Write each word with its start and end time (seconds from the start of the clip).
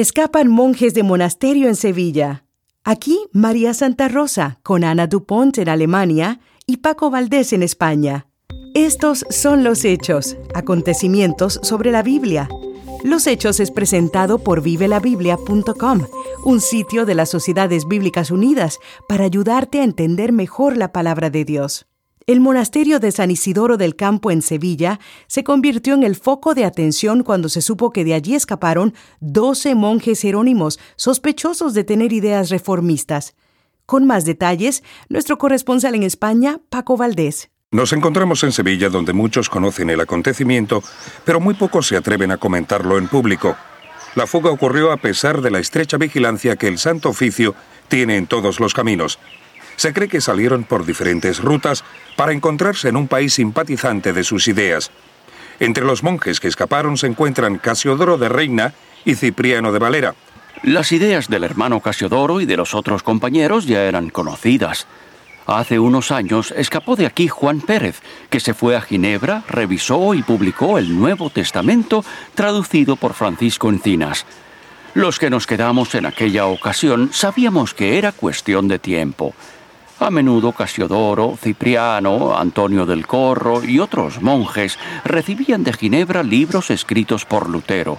Escapan 0.00 0.48
monjes 0.48 0.92
de 0.92 1.02
monasterio 1.02 1.68
en 1.68 1.74
Sevilla. 1.74 2.44
Aquí 2.84 3.18
María 3.32 3.72
Santa 3.72 4.08
Rosa, 4.08 4.60
con 4.62 4.84
Ana 4.84 5.06
Dupont 5.06 5.56
en 5.56 5.70
Alemania 5.70 6.38
y 6.66 6.76
Paco 6.76 7.08
Valdés 7.08 7.54
en 7.54 7.62
España. 7.62 8.26
Estos 8.74 9.24
son 9.30 9.64
los 9.64 9.86
hechos, 9.86 10.36
acontecimientos 10.54 11.60
sobre 11.62 11.92
la 11.92 12.02
Biblia. 12.02 12.46
Los 13.04 13.26
Hechos 13.26 13.58
es 13.58 13.70
presentado 13.70 14.38
por 14.38 14.60
vivelabiblia.com, 14.60 16.02
un 16.44 16.60
sitio 16.60 17.06
de 17.06 17.14
las 17.14 17.30
Sociedades 17.30 17.88
Bíblicas 17.88 18.30
Unidas 18.30 18.80
para 19.08 19.24
ayudarte 19.24 19.80
a 19.80 19.84
entender 19.84 20.30
mejor 20.30 20.76
la 20.76 20.92
palabra 20.92 21.30
de 21.30 21.46
Dios. 21.46 21.86
El 22.28 22.40
monasterio 22.40 22.98
de 22.98 23.12
San 23.12 23.30
Isidoro 23.30 23.76
del 23.76 23.94
Campo 23.94 24.32
en 24.32 24.42
Sevilla 24.42 24.98
se 25.28 25.44
convirtió 25.44 25.94
en 25.94 26.02
el 26.02 26.16
foco 26.16 26.54
de 26.54 26.64
atención 26.64 27.22
cuando 27.22 27.48
se 27.48 27.62
supo 27.62 27.92
que 27.92 28.04
de 28.04 28.14
allí 28.14 28.34
escaparon 28.34 28.94
12 29.20 29.76
monjes 29.76 30.22
jerónimos 30.22 30.80
sospechosos 30.96 31.72
de 31.72 31.84
tener 31.84 32.12
ideas 32.12 32.50
reformistas. 32.50 33.36
Con 33.86 34.08
más 34.08 34.24
detalles, 34.24 34.82
nuestro 35.08 35.38
corresponsal 35.38 35.94
en 35.94 36.02
España, 36.02 36.58
Paco 36.68 36.96
Valdés. 36.96 37.52
Nos 37.70 37.92
encontramos 37.92 38.42
en 38.42 38.50
Sevilla 38.50 38.88
donde 38.88 39.12
muchos 39.12 39.48
conocen 39.48 39.88
el 39.90 40.00
acontecimiento, 40.00 40.82
pero 41.24 41.38
muy 41.38 41.54
pocos 41.54 41.86
se 41.86 41.96
atreven 41.96 42.32
a 42.32 42.38
comentarlo 42.38 42.98
en 42.98 43.06
público. 43.06 43.54
La 44.16 44.26
fuga 44.26 44.50
ocurrió 44.50 44.90
a 44.90 44.96
pesar 44.96 45.42
de 45.42 45.52
la 45.52 45.60
estrecha 45.60 45.96
vigilancia 45.96 46.56
que 46.56 46.66
el 46.66 46.78
Santo 46.78 47.10
Oficio 47.10 47.54
tiene 47.86 48.16
en 48.16 48.26
todos 48.26 48.58
los 48.58 48.74
caminos. 48.74 49.20
Se 49.76 49.92
cree 49.92 50.08
que 50.08 50.20
salieron 50.20 50.64
por 50.64 50.84
diferentes 50.84 51.40
rutas 51.40 51.84
para 52.16 52.32
encontrarse 52.32 52.88
en 52.88 52.96
un 52.96 53.08
país 53.08 53.34
simpatizante 53.34 54.12
de 54.12 54.24
sus 54.24 54.48
ideas. 54.48 54.90
Entre 55.60 55.84
los 55.84 56.02
monjes 56.02 56.40
que 56.40 56.48
escaparon 56.48 56.96
se 56.96 57.06
encuentran 57.06 57.58
Casiodoro 57.58 58.18
de 58.18 58.28
Reina 58.28 58.74
y 59.04 59.14
Cipriano 59.14 59.72
de 59.72 59.78
Valera. 59.78 60.14
Las 60.62 60.92
ideas 60.92 61.28
del 61.28 61.44
hermano 61.44 61.80
Casiodoro 61.80 62.40
y 62.40 62.46
de 62.46 62.56
los 62.56 62.74
otros 62.74 63.02
compañeros 63.02 63.66
ya 63.66 63.84
eran 63.84 64.10
conocidas. 64.10 64.86
Hace 65.46 65.78
unos 65.78 66.10
años 66.10 66.52
escapó 66.56 66.96
de 66.96 67.06
aquí 67.06 67.28
Juan 67.28 67.60
Pérez, 67.60 68.00
que 68.30 68.40
se 68.40 68.52
fue 68.52 68.74
a 68.74 68.80
Ginebra, 68.80 69.44
revisó 69.48 70.12
y 70.14 70.22
publicó 70.22 70.76
el 70.76 70.98
Nuevo 70.98 71.30
Testamento 71.30 72.04
traducido 72.34 72.96
por 72.96 73.14
Francisco 73.14 73.68
Encinas. 73.68 74.26
Los 74.94 75.18
que 75.18 75.30
nos 75.30 75.46
quedamos 75.46 75.94
en 75.94 76.06
aquella 76.06 76.46
ocasión 76.46 77.10
sabíamos 77.12 77.74
que 77.74 77.98
era 77.98 78.12
cuestión 78.12 78.66
de 78.66 78.78
tiempo. 78.78 79.34
A 79.98 80.10
menudo 80.10 80.52
Casiodoro, 80.52 81.38
Cipriano, 81.40 82.36
Antonio 82.36 82.84
del 82.84 83.06
Corro 83.06 83.64
y 83.64 83.78
otros 83.78 84.20
monjes 84.20 84.78
recibían 85.04 85.64
de 85.64 85.72
Ginebra 85.72 86.22
libros 86.22 86.70
escritos 86.70 87.24
por 87.24 87.48
Lutero. 87.48 87.98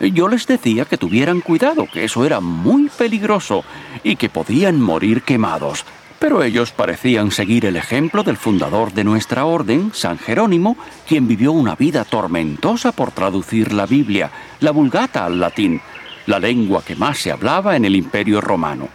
Yo 0.00 0.28
les 0.28 0.46
decía 0.46 0.86
que 0.86 0.96
tuvieran 0.96 1.42
cuidado, 1.42 1.88
que 1.92 2.04
eso 2.04 2.24
era 2.24 2.40
muy 2.40 2.88
peligroso 2.88 3.64
y 4.02 4.16
que 4.16 4.30
podían 4.30 4.80
morir 4.80 5.22
quemados. 5.22 5.84
Pero 6.18 6.42
ellos 6.42 6.72
parecían 6.72 7.30
seguir 7.30 7.66
el 7.66 7.76
ejemplo 7.76 8.22
del 8.22 8.38
fundador 8.38 8.94
de 8.94 9.04
nuestra 9.04 9.44
orden, 9.44 9.90
San 9.92 10.18
Jerónimo, 10.18 10.78
quien 11.06 11.28
vivió 11.28 11.52
una 11.52 11.74
vida 11.74 12.04
tormentosa 12.04 12.92
por 12.92 13.12
traducir 13.12 13.74
la 13.74 13.84
Biblia, 13.84 14.30
la 14.60 14.70
Vulgata 14.70 15.26
al 15.26 15.38
latín, 15.38 15.82
la 16.24 16.38
lengua 16.38 16.82
que 16.82 16.96
más 16.96 17.18
se 17.18 17.30
hablaba 17.30 17.76
en 17.76 17.84
el 17.84 17.94
Imperio 17.94 18.40
romano. 18.40 18.88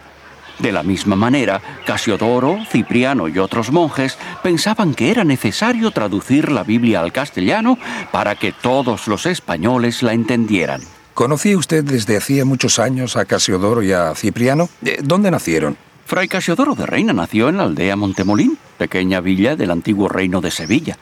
De 0.62 0.70
la 0.70 0.84
misma 0.84 1.16
manera, 1.16 1.60
Casiodoro, 1.84 2.58
Cipriano 2.70 3.26
y 3.26 3.36
otros 3.38 3.72
monjes 3.72 4.16
pensaban 4.44 4.94
que 4.94 5.10
era 5.10 5.24
necesario 5.24 5.90
traducir 5.90 6.52
la 6.52 6.62
Biblia 6.62 7.00
al 7.00 7.12
castellano 7.12 7.78
para 8.12 8.36
que 8.36 8.52
todos 8.52 9.08
los 9.08 9.26
españoles 9.26 10.04
la 10.04 10.12
entendieran. 10.12 10.80
¿Conocía 11.14 11.58
usted 11.58 11.82
desde 11.82 12.16
hacía 12.16 12.44
muchos 12.44 12.78
años 12.78 13.16
a 13.16 13.24
Casiodoro 13.24 13.82
y 13.82 13.90
a 13.90 14.14
Cipriano? 14.14 14.68
Eh, 14.84 15.00
¿Dónde 15.02 15.32
nacieron? 15.32 15.76
Fray 16.06 16.28
Casiodoro 16.28 16.76
de 16.76 16.86
Reina 16.86 17.12
nació 17.12 17.48
en 17.48 17.56
la 17.56 17.64
aldea 17.64 17.96
Montemolín, 17.96 18.56
pequeña 18.78 19.20
villa 19.20 19.56
del 19.56 19.72
antiguo 19.72 20.08
reino 20.08 20.40
de 20.40 20.52
Sevilla. 20.52 20.96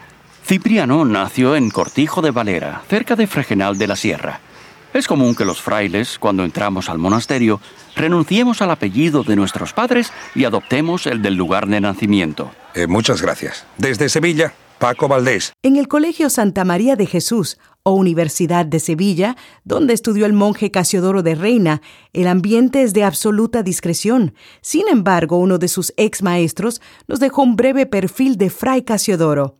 Cipriano 0.46 1.04
nació 1.04 1.54
en 1.54 1.68
Cortijo 1.68 2.22
de 2.22 2.30
Valera, 2.30 2.80
cerca 2.88 3.14
de 3.14 3.26
Fregenal 3.26 3.76
de 3.76 3.86
la 3.86 3.96
Sierra. 3.96 4.40
Es 4.92 5.06
común 5.06 5.36
que 5.36 5.44
los 5.44 5.60
frailes, 5.60 6.18
cuando 6.18 6.44
entramos 6.44 6.88
al 6.88 6.98
monasterio, 6.98 7.60
renunciemos 7.94 8.60
al 8.60 8.72
apellido 8.72 9.22
de 9.22 9.36
nuestros 9.36 9.72
padres 9.72 10.12
y 10.34 10.44
adoptemos 10.44 11.06
el 11.06 11.22
del 11.22 11.34
lugar 11.34 11.68
de 11.68 11.80
nacimiento. 11.80 12.50
Eh, 12.74 12.88
muchas 12.88 13.22
gracias. 13.22 13.64
Desde 13.78 14.08
Sevilla, 14.08 14.52
Paco 14.80 15.06
Valdés. 15.06 15.52
En 15.62 15.76
el 15.76 15.86
Colegio 15.86 16.28
Santa 16.28 16.64
María 16.64 16.96
de 16.96 17.06
Jesús 17.06 17.58
o 17.84 17.92
Universidad 17.92 18.66
de 18.66 18.80
Sevilla, 18.80 19.36
donde 19.62 19.94
estudió 19.94 20.26
el 20.26 20.32
monje 20.32 20.72
Casiodoro 20.72 21.22
de 21.22 21.36
Reina, 21.36 21.82
el 22.12 22.26
ambiente 22.26 22.82
es 22.82 22.92
de 22.92 23.04
absoluta 23.04 23.62
discreción. 23.62 24.34
Sin 24.60 24.88
embargo, 24.88 25.38
uno 25.38 25.58
de 25.58 25.68
sus 25.68 25.92
ex 25.98 26.22
maestros 26.22 26.80
nos 27.06 27.20
dejó 27.20 27.42
un 27.42 27.54
breve 27.54 27.86
perfil 27.86 28.36
de 28.36 28.50
Fray 28.50 28.82
Casiodoro. 28.82 29.56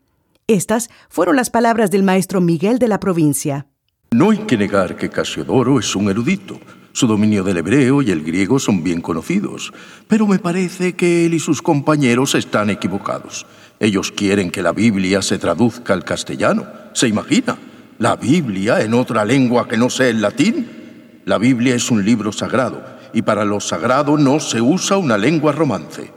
Estas 0.49 0.91
fueron 1.09 1.37
las 1.37 1.51
palabras 1.51 1.93
del 1.93 2.03
maestro 2.03 2.41
Miguel 2.41 2.81
de 2.81 2.89
la 2.89 2.99
provincia. 2.99 3.69
No 4.13 4.31
hay 4.31 4.39
que 4.39 4.57
negar 4.57 4.97
que 4.97 5.09
Casiodoro 5.09 5.79
es 5.79 5.95
un 5.95 6.11
erudito. 6.11 6.59
Su 6.91 7.07
dominio 7.07 7.45
del 7.45 7.59
hebreo 7.59 8.03
y 8.03 8.11
el 8.11 8.25
griego 8.25 8.59
son 8.59 8.83
bien 8.83 9.01
conocidos, 9.01 9.73
pero 10.09 10.27
me 10.27 10.41
parece 10.41 10.95
que 10.95 11.27
él 11.27 11.35
y 11.35 11.39
sus 11.39 11.63
compañeros 11.63 12.35
están 12.35 12.71
equivocados. 12.71 13.47
Ellos 13.79 14.11
quieren 14.11 14.51
que 14.51 14.65
la 14.65 14.73
Biblia 14.73 15.23
se 15.23 15.39
traduzca 15.39 15.93
al 15.93 16.03
castellano. 16.03 16.67
¿Se 16.93 17.07
imagina? 17.07 17.57
¿La 18.01 18.17
Biblia 18.17 18.81
en 18.81 18.95
otra 18.95 19.25
lengua 19.25 19.69
que 19.69 19.77
no 19.77 19.89
sea 19.89 20.09
el 20.09 20.21
latín? 20.21 21.21
La 21.25 21.39
Biblia 21.39 21.77
es 21.77 21.89
un 21.93 22.05
libro 22.05 22.33
sagrado, 22.33 22.83
y 23.13 23.23
para 23.23 23.45
lo 23.45 23.61
sagrado 23.61 24.19
no 24.19 24.41
se 24.41 24.61
usa 24.61 24.97
una 24.97 25.17
lengua 25.17 25.53
romance. 25.53 26.13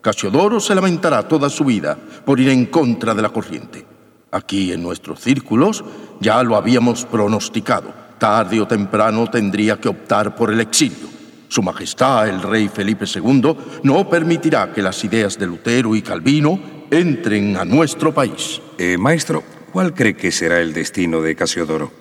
Casiodoro 0.00 0.58
se 0.58 0.74
lamentará 0.74 1.28
toda 1.28 1.48
su 1.48 1.64
vida 1.64 1.96
por 2.24 2.40
ir 2.40 2.48
en 2.48 2.66
contra 2.66 3.14
de 3.14 3.22
la 3.22 3.28
corriente. 3.28 3.95
Aquí 4.30 4.72
en 4.72 4.82
nuestros 4.82 5.20
círculos 5.20 5.84
ya 6.20 6.42
lo 6.42 6.56
habíamos 6.56 7.04
pronosticado. 7.04 7.92
Tarde 8.18 8.60
o 8.60 8.66
temprano 8.66 9.28
tendría 9.30 9.78
que 9.78 9.88
optar 9.88 10.34
por 10.34 10.52
el 10.52 10.60
exilio. 10.60 11.08
Su 11.48 11.62
Majestad, 11.62 12.28
el 12.28 12.42
rey 12.42 12.68
Felipe 12.68 13.04
II, 13.06 13.56
no 13.84 14.08
permitirá 14.08 14.72
que 14.72 14.82
las 14.82 15.02
ideas 15.04 15.38
de 15.38 15.46
Lutero 15.46 15.94
y 15.94 16.02
Calvino 16.02 16.58
entren 16.90 17.56
a 17.56 17.64
nuestro 17.64 18.12
país. 18.12 18.60
Eh, 18.78 18.98
maestro, 18.98 19.44
¿cuál 19.72 19.94
cree 19.94 20.16
que 20.16 20.32
será 20.32 20.60
el 20.60 20.72
destino 20.72 21.22
de 21.22 21.36
Casiodoro? 21.36 21.92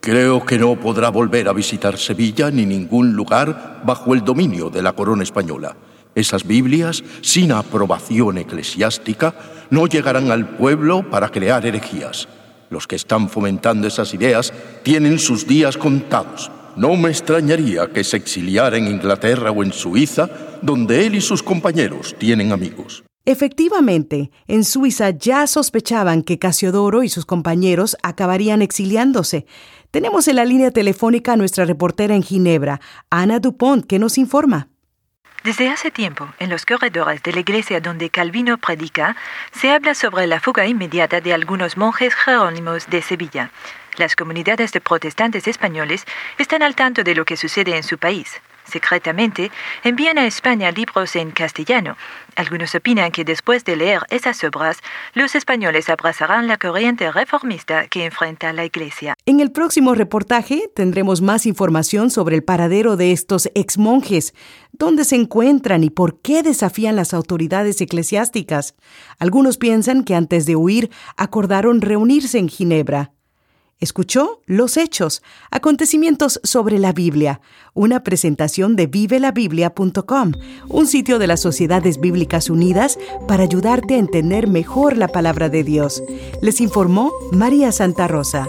Creo 0.00 0.44
que 0.44 0.58
no 0.58 0.78
podrá 0.78 1.10
volver 1.10 1.48
a 1.48 1.52
visitar 1.52 1.98
Sevilla 1.98 2.50
ni 2.50 2.66
ningún 2.66 3.14
lugar 3.14 3.82
bajo 3.84 4.14
el 4.14 4.24
dominio 4.24 4.70
de 4.70 4.82
la 4.82 4.92
corona 4.92 5.22
española. 5.22 5.76
Esas 6.14 6.46
Biblias, 6.46 7.02
sin 7.22 7.52
aprobación 7.52 8.38
eclesiástica, 8.38 9.34
no 9.70 9.86
llegarán 9.86 10.30
al 10.30 10.56
pueblo 10.56 11.08
para 11.10 11.30
crear 11.30 11.66
herejías. 11.66 12.28
Los 12.70 12.86
que 12.86 12.96
están 12.96 13.28
fomentando 13.28 13.86
esas 13.86 14.14
ideas 14.14 14.52
tienen 14.82 15.18
sus 15.18 15.46
días 15.46 15.76
contados. 15.76 16.50
No 16.76 16.96
me 16.96 17.10
extrañaría 17.10 17.92
que 17.92 18.02
se 18.02 18.16
exiliara 18.16 18.76
en 18.76 18.86
Inglaterra 18.86 19.50
o 19.50 19.62
en 19.62 19.72
Suiza, 19.72 20.28
donde 20.60 21.06
él 21.06 21.14
y 21.14 21.20
sus 21.20 21.42
compañeros 21.42 22.14
tienen 22.18 22.52
amigos. 22.52 23.04
Efectivamente, 23.26 24.30
en 24.48 24.64
Suiza 24.64 25.10
ya 25.10 25.46
sospechaban 25.46 26.22
que 26.22 26.38
Casiodoro 26.38 27.02
y 27.02 27.08
sus 27.08 27.24
compañeros 27.24 27.96
acabarían 28.02 28.60
exiliándose. 28.60 29.46
Tenemos 29.90 30.28
en 30.28 30.36
la 30.36 30.44
línea 30.44 30.72
telefónica 30.72 31.32
a 31.32 31.36
nuestra 31.36 31.64
reportera 31.64 32.14
en 32.14 32.22
Ginebra, 32.22 32.80
Ana 33.08 33.40
Dupont, 33.40 33.86
que 33.86 33.98
nos 33.98 34.18
informa. 34.18 34.68
Desde 35.44 35.68
hace 35.68 35.90
tiempo, 35.90 36.32
en 36.38 36.48
los 36.48 36.64
corredores 36.64 37.22
de 37.22 37.34
la 37.34 37.40
iglesia 37.40 37.78
donde 37.78 38.08
Calvino 38.08 38.56
predica, 38.56 39.14
se 39.52 39.72
habla 39.72 39.94
sobre 39.94 40.26
la 40.26 40.40
fuga 40.40 40.66
inmediata 40.66 41.20
de 41.20 41.34
algunos 41.34 41.76
monjes 41.76 42.14
jerónimos 42.14 42.88
de 42.88 43.02
Sevilla. 43.02 43.50
Las 43.98 44.16
comunidades 44.16 44.72
de 44.72 44.80
protestantes 44.80 45.46
españoles 45.46 46.06
están 46.38 46.62
al 46.62 46.74
tanto 46.74 47.04
de 47.04 47.14
lo 47.14 47.26
que 47.26 47.36
sucede 47.36 47.76
en 47.76 47.82
su 47.82 47.98
país 47.98 48.40
secretamente, 48.64 49.50
envían 49.82 50.18
a 50.18 50.26
España 50.26 50.70
libros 50.70 51.16
en 51.16 51.30
castellano. 51.30 51.96
Algunos 52.36 52.74
opinan 52.74 53.12
que 53.12 53.24
después 53.24 53.64
de 53.64 53.76
leer 53.76 54.02
esas 54.10 54.42
obras, 54.44 54.78
los 55.14 55.34
españoles 55.34 55.88
abrazarán 55.88 56.48
la 56.48 56.58
corriente 56.58 57.10
reformista 57.12 57.86
que 57.86 58.06
enfrenta 58.06 58.52
la 58.52 58.64
Iglesia. 58.64 59.14
En 59.26 59.40
el 59.40 59.52
próximo 59.52 59.94
reportaje 59.94 60.68
tendremos 60.74 61.22
más 61.22 61.46
información 61.46 62.10
sobre 62.10 62.36
el 62.36 62.42
paradero 62.42 62.96
de 62.96 63.12
estos 63.12 63.48
ex 63.54 63.78
monjes, 63.78 64.34
dónde 64.72 65.04
se 65.04 65.16
encuentran 65.16 65.84
y 65.84 65.90
por 65.90 66.20
qué 66.20 66.42
desafían 66.42 66.96
las 66.96 67.14
autoridades 67.14 67.80
eclesiásticas. 67.80 68.74
Algunos 69.18 69.56
piensan 69.56 70.04
que 70.04 70.14
antes 70.14 70.46
de 70.46 70.56
huir 70.56 70.90
acordaron 71.16 71.80
reunirse 71.80 72.38
en 72.38 72.48
Ginebra. 72.48 73.13
Escuchó 73.84 74.40
Los 74.46 74.78
Hechos, 74.78 75.22
acontecimientos 75.50 76.40
sobre 76.42 76.78
la 76.78 76.94
Biblia, 76.94 77.42
una 77.74 78.02
presentación 78.02 78.76
de 78.76 78.86
vivelabiblia.com, 78.86 80.32
un 80.70 80.86
sitio 80.86 81.18
de 81.18 81.26
las 81.26 81.40
Sociedades 81.40 82.00
Bíblicas 82.00 82.48
Unidas 82.48 82.98
para 83.28 83.42
ayudarte 83.42 83.96
a 83.96 83.98
entender 83.98 84.48
mejor 84.48 84.96
la 84.96 85.08
palabra 85.08 85.50
de 85.50 85.64
Dios. 85.64 86.02
Les 86.40 86.62
informó 86.62 87.12
María 87.30 87.72
Santa 87.72 88.08
Rosa. 88.08 88.48